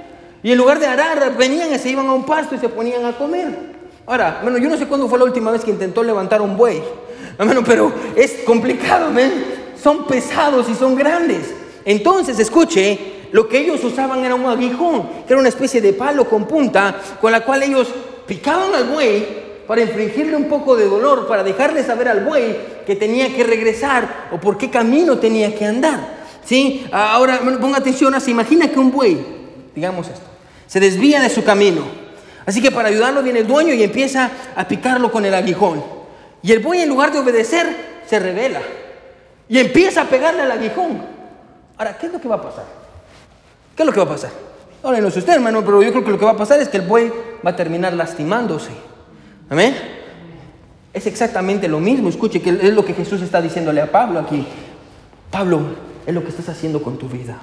[0.43, 3.03] Y en lugar de arar, venían y se iban a un pasto y se ponían
[3.03, 3.47] a comer.
[4.05, 6.81] Ahora, bueno, yo no sé cuándo fue la última vez que intentó levantar un buey.
[7.37, 9.09] Bueno, pero es complicado,
[9.81, 11.53] Son pesados y son grandes.
[11.83, 12.99] Entonces, escuche,
[13.31, 16.95] lo que ellos usaban era un aguijón, que era una especie de palo con punta,
[17.19, 17.87] con la cual ellos
[18.25, 22.95] picaban al buey para infringirle un poco de dolor, para dejarle saber al buey que
[22.95, 26.17] tenía que regresar o por qué camino tenía que andar.
[26.45, 26.87] ¿Sí?
[26.93, 29.17] Ahora ponga atención, se imagina que un buey,
[29.75, 30.25] digamos esto,
[30.65, 31.81] se desvía de su camino.
[32.45, 35.83] Así que para ayudarlo viene el dueño y empieza a picarlo con el aguijón.
[36.41, 37.67] Y el buey en lugar de obedecer,
[38.07, 38.61] se revela
[39.49, 41.01] y empieza a pegarle al aguijón.
[41.77, 42.63] Ahora, ¿qué es lo que va a pasar?
[43.75, 44.31] ¿Qué es lo que va a pasar?
[44.81, 46.69] Ahora no sé usted, hermano, pero yo creo que lo que va a pasar es
[46.69, 47.11] que el buey
[47.45, 48.71] va a terminar lastimándose.
[49.49, 49.75] Amén.
[50.93, 52.09] Es exactamente lo mismo.
[52.09, 54.45] Escuche que es lo que Jesús está diciéndole a Pablo aquí.
[55.29, 55.61] Pablo,
[56.05, 57.37] es lo que estás haciendo con tu vida.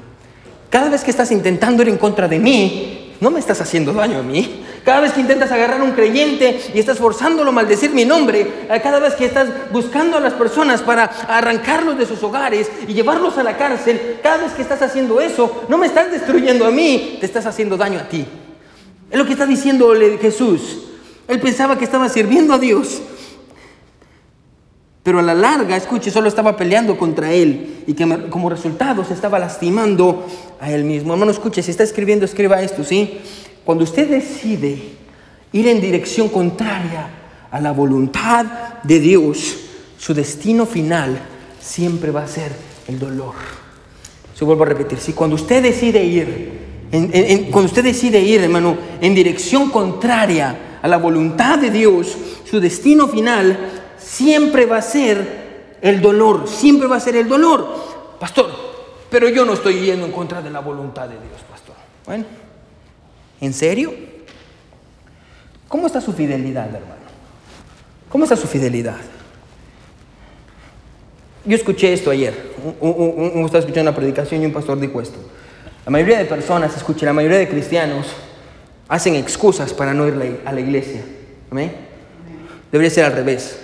[0.71, 4.19] Cada vez que estás intentando ir en contra de mí, no me estás haciendo daño
[4.19, 4.65] a mí.
[4.85, 8.41] Cada vez que intentas agarrar a un creyente y estás forzándolo a maldecir mi nombre,
[8.41, 12.93] eh, cada vez que estás buscando a las personas para arrancarlos de sus hogares y
[12.93, 16.71] llevarlos a la cárcel, cada vez que estás haciendo eso, no me estás destruyendo a
[16.71, 18.27] mí, te estás haciendo daño a ti.
[19.11, 20.79] Es lo que está diciéndole Jesús.
[21.29, 23.03] Él pensaba que estaba sirviendo a Dios.
[25.03, 29.13] Pero a la larga, escuche, solo estaba peleando contra él y que como resultado se
[29.13, 30.27] estaba lastimando
[30.59, 31.13] a él mismo.
[31.13, 33.19] Hermano, escuche, si está escribiendo, escriba esto, ¿sí?
[33.65, 34.79] Cuando usted decide
[35.53, 37.09] ir en dirección contraria
[37.51, 38.47] a la voluntad
[38.83, 39.57] de Dios,
[39.99, 41.19] su destino final
[41.61, 42.53] siempre va a ser
[42.89, 43.35] el dolor.
[44.35, 46.65] Se vuelvo a repetir, si cuando usted decide ir,
[47.51, 53.09] cuando usted decide ir, hermano, en dirección contraria a la voluntad de Dios, su destino
[53.09, 53.57] final
[53.97, 58.17] siempre va a ser el dolor, siempre va a ser el dolor.
[58.21, 58.51] Pastor,
[59.09, 61.75] pero yo no estoy yendo en contra de la voluntad de Dios, pastor.
[62.05, 62.27] Bueno,
[63.41, 63.95] ¿en serio?
[65.69, 67.09] ¿Cómo está su fidelidad, hermano?
[68.11, 68.99] ¿Cómo está su fidelidad?
[71.47, 75.17] Yo escuché esto ayer, un, estaba escuchando una predicación y un pastor dijo esto.
[75.87, 78.07] La mayoría de personas, la mayoría de cristianos
[78.89, 81.03] hacen excusas para no ir a la iglesia.
[81.51, 81.73] ¿Amén?
[82.71, 83.59] Debería ser al revés.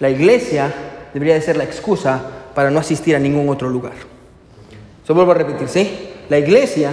[0.00, 0.72] La iglesia
[1.12, 2.20] debería de ser la excusa
[2.54, 3.92] para no asistir a ningún otro lugar.
[5.04, 6.08] Eso vuelvo a repetir, ¿sí?
[6.28, 6.92] La iglesia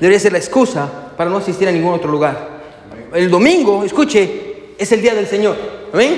[0.00, 2.58] debería ser la excusa para no asistir a ningún otro lugar.
[3.14, 5.56] El domingo, escuche, es el día del Señor.
[5.92, 6.16] Amén.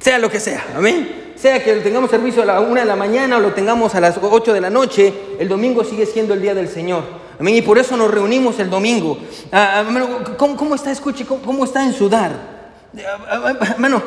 [0.00, 0.64] Sea lo que sea.
[0.76, 1.32] Amén.
[1.36, 4.18] Sea que tengamos servicio a la una de la mañana o lo tengamos a las
[4.20, 7.02] ocho de la noche, el domingo sigue siendo el día del Señor.
[7.40, 7.56] Amén.
[7.56, 9.18] Y por eso nos reunimos el domingo.
[9.50, 12.32] Ah, ah, ¿cómo, está, escuche, cómo, cómo está en sudar?
[13.28, 14.02] Ah, hermano,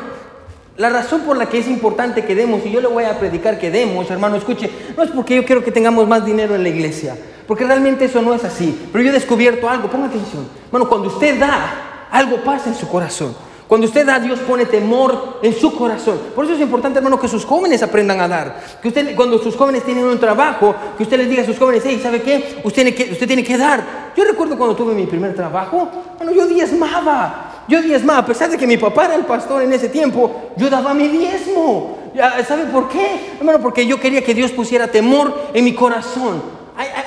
[0.76, 3.58] la razón por la que es importante que demos, y yo le voy a predicar
[3.58, 6.68] que demos, hermano, escuche, no es porque yo quiero que tengamos más dinero en la
[6.68, 7.16] iglesia,
[7.48, 8.88] porque realmente eso no es así.
[8.92, 10.46] Pero yo he descubierto algo, ponga atención.
[10.70, 13.34] Bueno, cuando usted da, algo pasa en su corazón.
[13.66, 16.18] Cuando usted da, Dios pone temor en su corazón.
[16.34, 18.62] Por eso es importante, hermano, que sus jóvenes aprendan a dar.
[18.82, 21.82] Que usted, cuando sus jóvenes tienen un trabajo, que usted les diga a sus jóvenes,
[21.86, 22.60] hey, ¿sabe qué?
[22.62, 24.12] Usted tiene que, usted tiene que dar.
[24.14, 27.64] Yo recuerdo cuando tuve mi primer trabajo, bueno, yo diezmaba.
[27.66, 30.68] Yo diezmaba, a pesar de que mi papá era el pastor en ese tiempo, yo
[30.68, 31.98] daba mi diezmo.
[32.46, 33.36] ¿Sabe por qué?
[33.38, 36.42] Hermano, porque yo quería que Dios pusiera temor en mi corazón.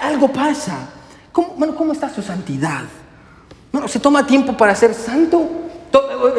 [0.01, 0.89] algo pasa.
[1.31, 2.81] ¿Cómo, ¿cómo está su santidad?
[3.71, 5.66] Bueno, ¿se toma tiempo para ser santo?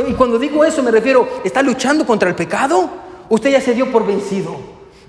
[0.09, 2.89] Y cuando digo eso me refiero, ¿está luchando contra el pecado?
[3.29, 4.57] ¿Usted ya se dio por vencido?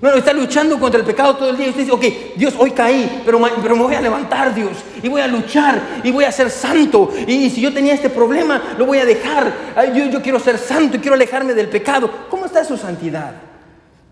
[0.00, 1.68] Bueno, está luchando contra el pecado todo el día.
[1.68, 4.72] Usted dice, ok, Dios, hoy caí, pero, pero me voy a levantar, Dios.
[5.02, 7.10] Y voy a luchar y voy a ser santo.
[7.26, 9.52] Y, si yo tenía este problema, lo voy a dejar.
[9.94, 12.10] yo, yo quiero ser santo y quiero alejarme del pecado.
[12.30, 13.32] ¿Cómo está su santidad?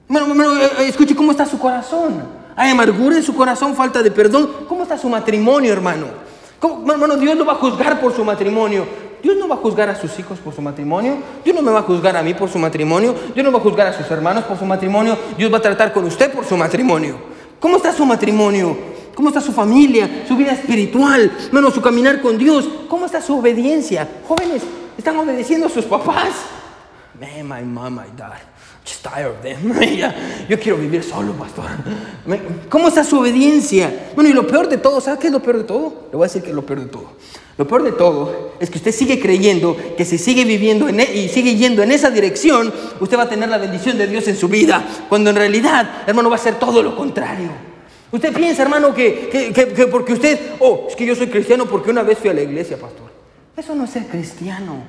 [0.07, 2.23] Bueno, bueno, eh, eh, escuche, ¿cómo está su corazón?
[2.55, 4.51] ¿Hay amargura en su corazón, falta de perdón?
[4.69, 6.07] ¿Cómo está su matrimonio, hermano?
[6.59, 9.08] ¿Cómo, hermano, Dios no va a juzgar por su matrimonio.
[9.23, 11.17] Dios no va a juzgar a sus hijos por su matrimonio.
[11.45, 13.15] Dios no me va a juzgar a mí por su matrimonio.
[13.35, 15.17] Dios no va a juzgar a sus hermanos por su matrimonio.
[15.37, 17.17] Dios va a tratar con usted por su matrimonio.
[17.61, 18.77] ¿Cómo está su matrimonio?
[19.15, 20.25] ¿Cómo está su familia?
[20.29, 21.31] Su vida espiritual.
[21.51, 22.69] Bueno, su caminar con Dios.
[22.89, 24.07] ¿Cómo está su obediencia?
[24.29, 24.63] Jóvenes,
[24.97, 26.35] ¿están obedeciendo a sus papás?
[27.19, 28.39] Man, my mom, my dad.
[28.85, 29.75] Just tired of them.
[30.49, 31.67] Yo quiero vivir solo, pastor.
[32.71, 34.11] ¿Cómo está su obediencia?
[34.15, 36.07] Bueno, y lo peor de todo, ¿sabe qué es lo peor de todo?
[36.11, 37.13] Le voy a decir que es lo peor de todo.
[37.59, 41.13] Lo peor de todo es que usted sigue creyendo que si sigue viviendo en e,
[41.13, 44.37] y sigue yendo en esa dirección, usted va a tener la bendición de Dios en
[44.37, 47.51] su vida, cuando en realidad, hermano, va a ser todo lo contrario.
[48.13, 52.05] Usted piensa, hermano, que, que porque usted, oh, es que yo soy cristiano porque una
[52.05, 53.11] vez fui a la iglesia, pastor.
[53.57, 54.85] Eso no es ser cristiano.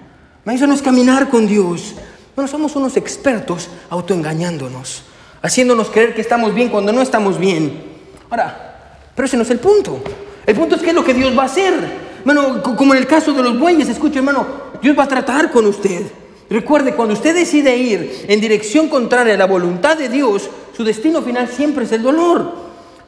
[0.45, 1.95] Eso no es caminar con Dios.
[2.35, 5.03] Bueno, somos unos expertos autoengañándonos,
[5.41, 7.83] haciéndonos creer que estamos bien cuando no estamos bien.
[8.29, 9.99] Ahora, pero ese no es el punto.
[10.45, 12.08] El punto es qué es lo que Dios va a hacer.
[12.25, 14.45] Bueno, como en el caso de los bueyes, escuche hermano,
[14.81, 16.05] Dios va a tratar con usted.
[16.49, 21.21] Recuerde, cuando usted decide ir en dirección contraria a la voluntad de Dios, su destino
[21.21, 22.53] final siempre es el dolor.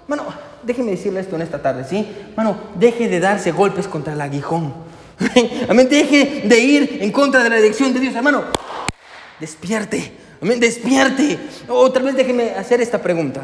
[0.07, 0.25] Bueno,
[0.63, 2.07] déjeme decirle esto en esta tarde, ¿sí?
[2.35, 4.73] Bueno, deje de darse golpes contra el aguijón.
[5.69, 8.43] Amén, deje de ir en contra de la dirección de Dios, hermano.
[9.39, 11.39] Despierte, amén, despierte.
[11.67, 13.41] O tal vez déjeme hacer esta pregunta.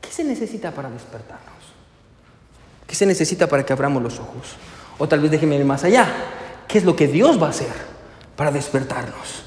[0.00, 1.62] ¿Qué se necesita para despertarnos?
[2.88, 4.56] ¿Qué se necesita para que abramos los ojos?
[5.02, 6.06] O tal vez déjeme ir más allá.
[6.68, 7.72] ¿Qué es lo que Dios va a hacer
[8.36, 9.42] para despertarnos?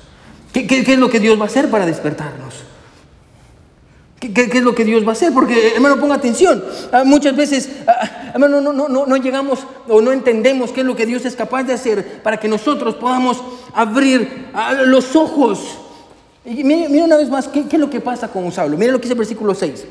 [0.52, 2.56] ¿Qué, es lo que Dios va a hacer para despertarnos?
[4.20, 5.32] ¿Qué, es lo que Dios va a hacer?
[5.34, 6.62] Porque, hermano, ponga atención.
[6.92, 10.86] Ah, muchas veces, ah, hermano, no, no, no, no llegamos o no entendemos qué es
[10.86, 13.42] lo que Dios es capaz de hacer para que nosotros podamos
[13.74, 15.78] abrir ah, los ojos.
[16.44, 18.76] Y mire, una vez más, ¿qué, es lo que pasa con Saulo?
[18.76, 19.86] Mire lo que dice el versículo 6.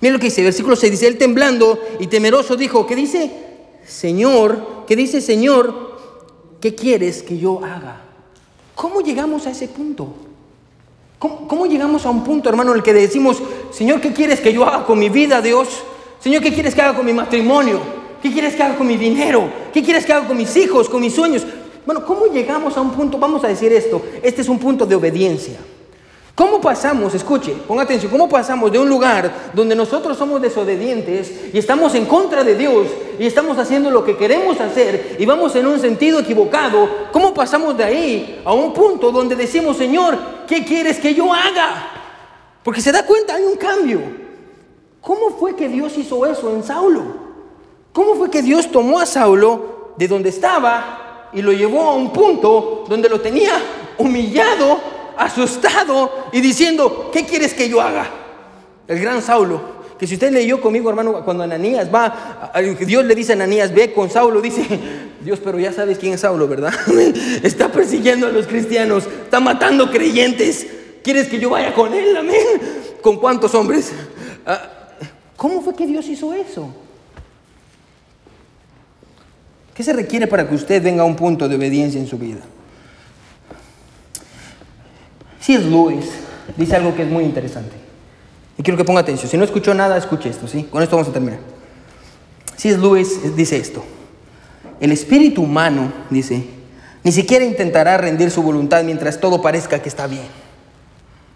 [0.00, 3.43] Mire lo que dice, versículo 6 dice, él temblando y temeroso dijo, ¿qué dice?
[3.86, 5.98] Señor, que dice, Señor,
[6.60, 8.02] ¿qué quieres que yo haga?
[8.74, 10.08] ¿Cómo llegamos a ese punto?
[11.18, 14.66] ¿Cómo, llegamos a un punto, hermano, en el que decimos, Señor, ¿qué quieres que yo
[14.66, 15.68] haga con mi vida, Dios?
[16.20, 17.80] Señor, ¿qué quieres que haga con mi matrimonio?
[18.22, 19.48] ¿Qué quieres que haga con mi dinero?
[19.72, 21.46] ¿Qué quieres que haga con mis hijos, con mis sueños?
[21.86, 23.18] Bueno, ¿cómo llegamos a un punto?
[23.18, 25.58] Vamos a decir esto, este es un punto de obediencia.
[26.34, 31.58] ¿Cómo pasamos, escuche, ponga atención, cómo pasamos de un lugar donde nosotros somos desobedientes y
[31.58, 32.88] estamos en contra de Dios
[33.20, 36.88] y estamos haciendo lo que queremos hacer y vamos en un sentido equivocado?
[37.12, 40.18] ¿Cómo pasamos de ahí a un punto donde decimos, Señor,
[40.48, 41.90] ¿qué quieres que yo haga?
[42.64, 44.00] Porque se da cuenta, hay un cambio.
[45.00, 47.02] ¿Cómo fue que Dios hizo eso en Saulo?
[47.92, 52.12] ¿Cómo fue que Dios tomó a Saulo de donde estaba y lo llevó a un
[52.12, 53.52] punto donde lo tenía
[53.98, 58.08] humillado asustado y diciendo, ¿qué quieres que yo haga?
[58.86, 59.60] El gran Saulo,
[59.98, 63.92] que si usted leyó conmigo, hermano, cuando Ananías va, Dios le dice a Ananías, ve
[63.92, 64.66] con Saulo, dice,
[65.24, 66.72] Dios, pero ya sabes quién es Saulo, ¿verdad?
[67.42, 70.66] está persiguiendo a los cristianos, está matando creyentes.
[71.02, 72.16] ¿Quieres que yo vaya con él?
[72.16, 72.44] Amén.
[73.02, 73.92] ¿Con cuántos hombres?
[74.46, 74.70] Ah,
[75.36, 76.74] ¿Cómo fue que Dios hizo eso?
[79.74, 82.40] ¿Qué se requiere para que usted venga a un punto de obediencia en su vida?
[85.52, 86.06] Es Lewis
[86.56, 87.76] dice algo que es muy interesante.
[88.56, 89.30] Y quiero que ponga atención.
[89.30, 90.64] Si no escuchó nada, escuche esto, ¿sí?
[90.70, 91.40] Con esto vamos a terminar.
[92.56, 93.84] es Lewis dice esto.
[94.80, 96.44] El espíritu humano, dice,
[97.02, 100.26] ni siquiera intentará rendir su voluntad mientras todo parezca que está bien.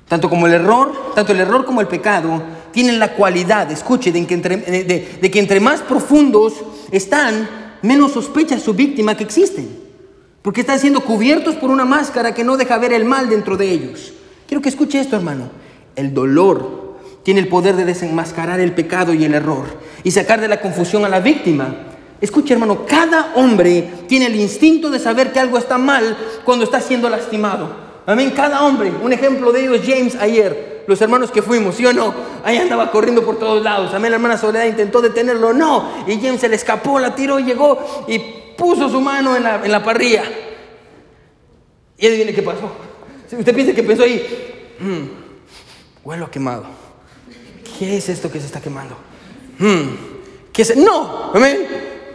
[0.09, 2.42] Tanto como el error, tanto el error como el pecado
[2.73, 6.55] tienen la cualidad, escuche, de que entre, de que entre más profundos
[6.90, 7.49] están,
[7.83, 9.88] menos sospecha su víctima que existen
[10.42, 13.70] porque están siendo cubiertos por una máscara que no deja ver el mal dentro de
[13.70, 14.12] ellos.
[14.46, 15.51] Quiero que escuche esto, hermano.
[15.96, 19.66] El dolor tiene el poder de desenmascarar el pecado y el error
[20.03, 21.74] y sacar de la confusión a la víctima.
[22.20, 26.81] Escuche, hermano, cada hombre tiene el instinto de saber que algo está mal cuando está
[26.81, 27.68] siendo lastimado.
[28.07, 28.90] Amén, cada hombre.
[29.03, 30.85] Un ejemplo de ello es James ayer.
[30.87, 32.14] Los hermanos que fuimos, ¿sí o no?
[32.42, 33.92] Ahí andaba corriendo por todos lados.
[33.92, 35.53] Amén, la hermana Soledad intentó detenerlo.
[35.53, 36.07] No.
[36.07, 38.18] Y James se le escapó, la tiró, llegó y
[38.59, 40.25] puso su mano en la, en la parrilla.
[41.97, 42.71] Y adivine qué pasó.
[43.31, 46.66] Usted piensa que pensó ahí, mm, huelo quemado.
[47.79, 48.97] ¿Qué es esto que se está quemando?
[49.59, 50.64] Mm, ¿qué?
[50.77, 51.33] No.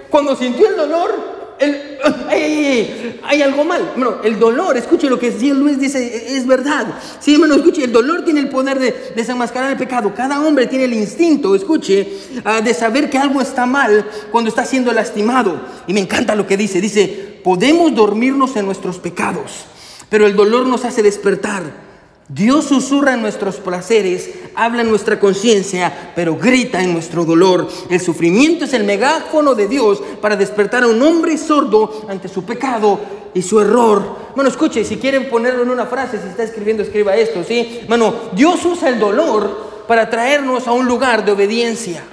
[0.09, 1.32] Cuando sintió el dolor,
[1.63, 3.93] el, hay algo mal.
[3.95, 6.87] Bueno, el dolor, escuche lo que Luis dice, es verdad.
[7.19, 10.13] Sí, hermano, escuche, el dolor tiene el poder de desenmascarar el pecado.
[10.13, 12.07] Cada hombre tiene el instinto, escuche,
[12.43, 15.61] ah, de saber que algo está mal cuando está siendo lastimado.
[15.87, 16.81] Y me encanta lo que dice.
[16.81, 19.65] Dice, podemos dormirnos en nuestros pecados,
[20.09, 21.92] pero el dolor nos hace despertar.
[22.29, 27.67] Dios susurra en nuestros placeres, habla en nuestra conciencia, pero grita en nuestro dolor.
[27.89, 32.43] El sufrimiento es el megáfono de Dios para despertar a un hombre sordo ante su
[32.43, 32.99] pecado
[33.33, 34.23] y su error.
[34.35, 37.81] Bueno, escuche, si quieren ponerlo en una frase, si está escribiendo, escriba esto, ¿sí?
[37.87, 42.03] Bueno, Dios usa el dolor para traernos a un lugar de obediencia.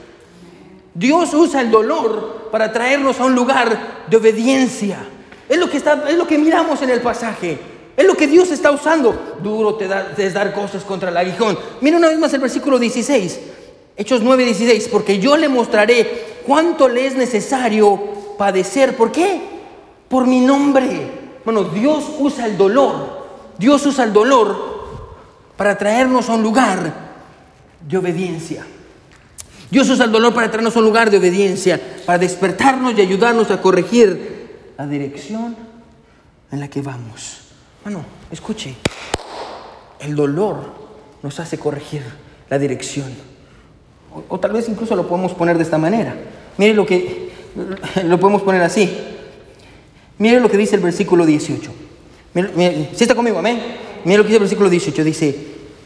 [0.92, 4.98] Dios usa el dolor para traernos a un lugar de obediencia.
[5.48, 7.58] Es lo que, está, es lo que miramos en el pasaje.
[7.96, 9.38] Es lo que Dios está usando.
[9.42, 11.58] Duro te, da, es dar cosas contra el aguijón.
[11.80, 13.40] Mira una vez más el versículo 16.
[13.96, 14.88] Hechos 9, 16.
[14.88, 17.98] Porque yo le mostraré cuánto le es necesario
[18.38, 18.96] padecer.
[18.96, 19.40] ¿Por qué?
[20.08, 21.20] Por mi nombre.
[21.44, 23.20] Bueno, Dios usa el dolor.
[23.58, 24.70] Dios usa el dolor
[25.56, 27.10] para traernos a un lugar
[27.86, 28.64] de obediencia.
[29.70, 33.50] Dios usa el dolor para traernos a un lugar de obediencia, para despertarnos y ayudarnos
[33.50, 35.56] a corregir la dirección
[36.50, 37.39] en la que vamos.
[37.82, 38.74] Bueno, escuche,
[40.00, 40.56] el dolor
[41.22, 42.02] nos hace corregir
[42.50, 43.08] la dirección.
[44.28, 46.14] O, tal vez incluso lo podemos poner de esta manera.
[46.58, 47.30] Mire lo que
[48.04, 48.90] lo podemos poner así.
[50.18, 51.70] Mire lo que dice el versículo 18.
[52.94, 53.62] si está conmigo, amén.
[54.04, 55.04] Mire lo que dice el versículo 18.
[55.04, 55.36] Dice,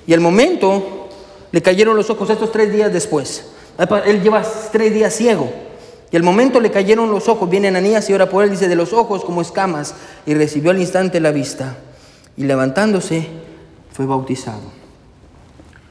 [0.06, 1.08] y al momento
[1.52, 3.52] le cayeron los ojos estos tres días después.
[4.06, 5.63] Él lleva tres días ciego.
[6.14, 8.76] Y al momento le cayeron los ojos, viene Ananías y ora por él, dice, de
[8.76, 11.76] los ojos como escamas, y recibió al instante la vista.
[12.36, 13.26] Y levantándose,
[13.90, 14.60] fue bautizado.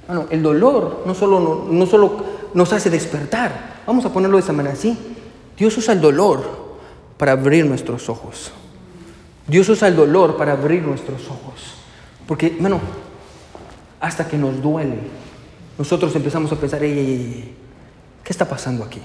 [0.07, 4.53] Bueno, el dolor no solo, no, solo nos hace despertar, vamos a ponerlo de esa
[4.53, 4.97] manera así.
[5.57, 6.77] Dios usa el dolor
[7.17, 8.53] para abrir nuestros ojos.
[9.45, 11.75] Dios usa el dolor para abrir nuestros ojos.
[12.25, 12.79] Porque, bueno,
[13.99, 14.99] hasta que nos duele,
[15.77, 17.53] nosotros empezamos a pensar, ¿qué
[18.23, 19.01] está pasando aquí?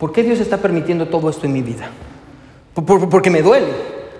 [0.00, 1.90] ¿Por qué Dios está permitiendo todo esto en mi vida?
[2.74, 3.66] porque me duele.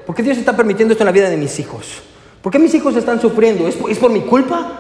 [0.05, 2.03] ¿Por qué Dios está permitiendo esto en la vida de mis hijos?
[2.43, 3.66] ¿Por qué mis hijos están sufriendo?
[3.66, 4.78] ¿Es, por mi culpa?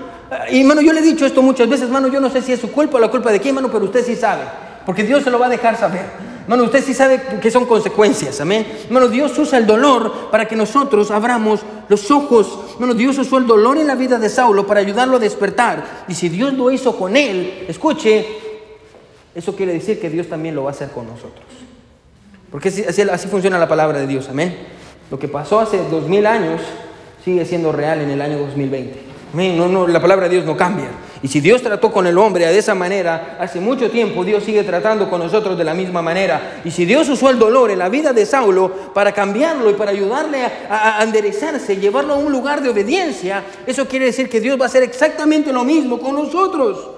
[0.50, 2.60] Y hermano, yo le he dicho esto muchas veces, hermano, yo no sé si es
[2.60, 4.42] su culpa o la culpa de quién, hermano, pero usted sí sabe.
[4.84, 6.04] Porque Dios se lo va a dejar saber.
[6.42, 8.66] Hermano, usted sí sabe que son consecuencias, amén.
[8.84, 12.74] Hermano, Dios usa el dolor para que nosotros abramos los ojos.
[12.74, 16.04] Hermano, Dios usó el dolor en la vida de Saulo para ayudarlo a despertar.
[16.08, 18.49] Y si Dios lo hizo con él, escuche,
[19.34, 21.44] eso quiere decir que Dios también lo va a hacer con nosotros.
[22.50, 24.56] Porque así, funciona la palabra de Dios, amén.
[25.10, 26.60] Lo que pasó hace dos mil años
[27.24, 29.10] sigue siendo real en el año 2020.
[29.32, 30.88] No, no, la palabra de Dios no cambia.
[31.22, 34.64] Y si Dios trató con el hombre de esa manera, hace mucho tiempo Dios sigue
[34.64, 36.60] tratando con nosotros de la misma manera.
[36.64, 39.92] Y si Dios usó el dolor en la vida de Saulo para cambiarlo y para
[39.92, 44.58] ayudarle a, a enderezarse, llevarlo a un lugar de obediencia, eso quiere decir que Dios
[44.58, 46.90] va a hacer exactamente lo mismo con nosotros.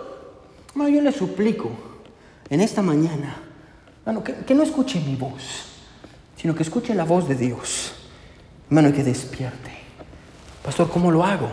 [0.75, 1.92] Bueno, yo le suplico
[2.53, 3.35] en esta mañana,
[4.05, 5.69] bueno, que, no escuche mi voz,
[6.37, 7.95] sino que escuche la voz de Dios.
[8.69, 9.71] Hermano, y que despierte.
[10.63, 11.49] Pastor, ¿cómo lo hago?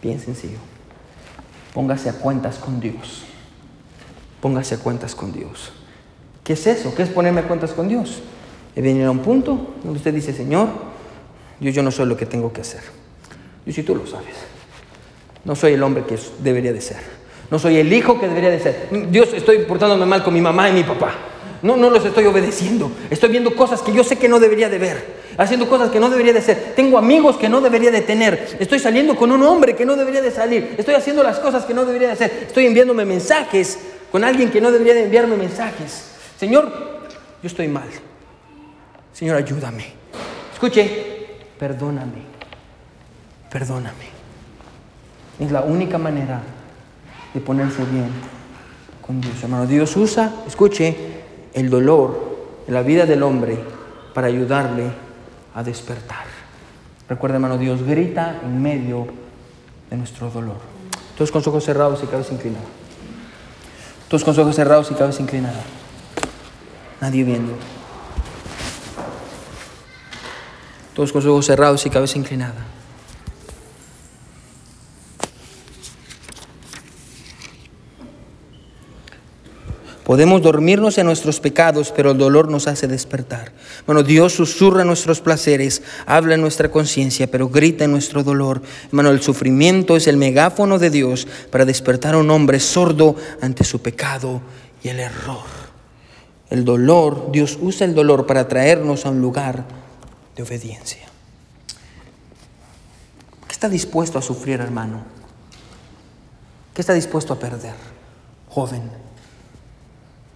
[0.00, 0.58] Bien sencillo.
[1.74, 3.24] Póngase a cuentas con Dios.
[4.40, 5.72] Póngase a cuentas con Dios.
[6.44, 6.94] ¿Qué es eso?
[6.94, 8.22] ¿Qué es ponerme a cuentas con Dios?
[8.76, 10.68] Es venir a un punto donde usted dice, Señor,
[11.58, 12.82] yo no soy lo que tengo que hacer.
[13.64, 14.36] Dios, si tú lo sabes.
[15.44, 17.15] No soy el hombre que debería de ser.
[17.50, 18.88] No soy el hijo que debería de ser.
[19.10, 21.14] Dios, estoy portándome mal con mi mamá y mi papá.
[21.62, 22.90] No, no los estoy obedeciendo.
[23.10, 26.08] Estoy viendo cosas que yo sé que no debería de ver haciendo cosas que no
[26.08, 26.72] debería de hacer.
[26.74, 28.56] Tengo amigos que no debería de tener.
[28.58, 30.74] Estoy saliendo con un hombre que no debería de salir.
[30.78, 32.44] Estoy haciendo las cosas que no debería de hacer.
[32.46, 33.78] Estoy enviándome mensajes
[34.10, 36.12] con alguien que no debería de enviarme mensajes.
[36.38, 36.70] Señor,
[37.42, 37.88] yo estoy mal.
[39.12, 39.86] Señor, ayúdame.
[40.52, 41.26] Escuche,
[41.58, 42.36] perdóname.
[43.50, 44.16] Perdóname.
[45.38, 46.40] Es la única manera
[47.36, 48.08] de ponerse bien
[49.06, 49.34] con Dios.
[49.42, 50.96] Hermano, Dios usa, escuche,
[51.52, 53.58] el dolor en la vida del hombre
[54.14, 54.90] para ayudarle
[55.54, 56.24] a despertar.
[57.06, 59.06] Recuerda, hermano, Dios grita en medio
[59.90, 60.56] de nuestro dolor.
[61.14, 62.64] Todos con ojos cerrados y cabeza inclinada.
[64.08, 65.62] Todos con ojos cerrados y cabeza inclinada.
[67.02, 67.52] Nadie viendo.
[70.94, 72.64] Todos con ojos cerrados y cabeza inclinada.
[80.06, 83.50] Podemos dormirnos en nuestros pecados, pero el dolor nos hace despertar.
[83.86, 88.62] Bueno, Dios susurra nuestros placeres, habla en nuestra conciencia, pero grita en nuestro dolor.
[88.86, 93.64] Hermano, el sufrimiento es el megáfono de Dios para despertar a un hombre sordo ante
[93.64, 94.42] su pecado
[94.80, 95.42] y el error.
[96.50, 99.64] El dolor, Dios usa el dolor para traernos a un lugar
[100.36, 101.08] de obediencia.
[103.48, 105.02] ¿Qué está dispuesto a sufrir, hermano?
[106.74, 107.74] ¿Qué está dispuesto a perder,
[108.48, 109.05] joven?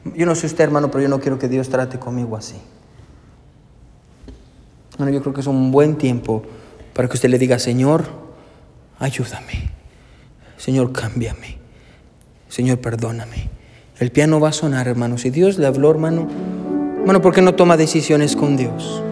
[0.04, 2.56] Yo no sé usted, hermano, pero yo no quiero que Dios trate conmigo así.
[4.96, 6.42] Bueno, yo creo que es un buen tiempo
[6.94, 8.04] para que usted le diga, Señor,
[8.98, 9.70] ayúdame.
[10.56, 11.58] Señor, cámbiame.
[12.48, 13.48] Señor, perdóname.
[13.98, 15.18] El piano va a sonar, hermano.
[15.18, 16.28] Si Dios le habló, hermano,
[17.00, 19.02] hermano, ¿por qué no toma decisiones con Dios?